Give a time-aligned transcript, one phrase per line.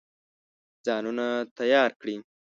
[0.85, 1.25] ځانونه
[1.57, 2.15] تیار کړي.